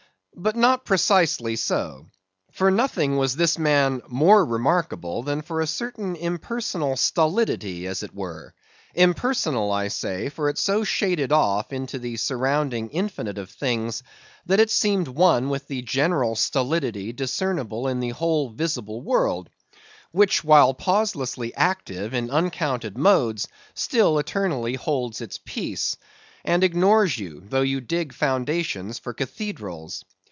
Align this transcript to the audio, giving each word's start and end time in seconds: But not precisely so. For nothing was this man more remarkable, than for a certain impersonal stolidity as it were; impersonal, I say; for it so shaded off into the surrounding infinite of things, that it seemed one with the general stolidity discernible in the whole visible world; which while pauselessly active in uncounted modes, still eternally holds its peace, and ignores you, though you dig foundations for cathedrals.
But 0.33 0.55
not 0.55 0.85
precisely 0.85 1.55
so. 1.55 2.07
For 2.51 2.71
nothing 2.71 3.15
was 3.17 3.35
this 3.35 3.59
man 3.59 4.01
more 4.07 4.43
remarkable, 4.43 5.21
than 5.21 5.43
for 5.43 5.61
a 5.61 5.67
certain 5.67 6.15
impersonal 6.15 6.97
stolidity 6.97 7.85
as 7.85 8.01
it 8.01 8.15
were; 8.15 8.55
impersonal, 8.95 9.71
I 9.71 9.89
say; 9.89 10.29
for 10.29 10.49
it 10.49 10.57
so 10.57 10.83
shaded 10.83 11.31
off 11.31 11.71
into 11.71 11.99
the 11.99 12.17
surrounding 12.17 12.89
infinite 12.89 13.37
of 13.37 13.51
things, 13.51 14.01
that 14.47 14.59
it 14.61 14.71
seemed 14.71 15.09
one 15.09 15.49
with 15.49 15.67
the 15.67 15.83
general 15.83 16.35
stolidity 16.35 17.13
discernible 17.13 17.87
in 17.87 17.99
the 17.99 18.09
whole 18.09 18.49
visible 18.49 19.01
world; 19.03 19.47
which 20.11 20.43
while 20.43 20.73
pauselessly 20.73 21.53
active 21.55 22.15
in 22.15 22.31
uncounted 22.31 22.97
modes, 22.97 23.47
still 23.75 24.17
eternally 24.17 24.73
holds 24.73 25.21
its 25.21 25.39
peace, 25.45 25.97
and 26.43 26.63
ignores 26.63 27.19
you, 27.19 27.43
though 27.47 27.61
you 27.61 27.79
dig 27.79 28.11
foundations 28.11 28.97
for 28.97 29.13
cathedrals. 29.13 30.03